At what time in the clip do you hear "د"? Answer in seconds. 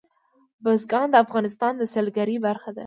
1.11-1.15, 1.77-1.83